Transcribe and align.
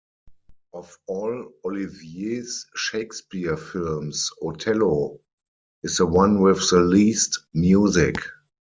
Of 0.73 0.97
all 1.05 1.51
Olivier's 1.63 2.65
Shakespeare 2.75 3.55
films, 3.55 4.31
"Othello" 4.41 5.19
is 5.83 5.97
the 5.97 6.07
one 6.07 6.41
with 6.41 6.67
the 6.71 6.79
least 6.79 7.39
music. 7.53 8.15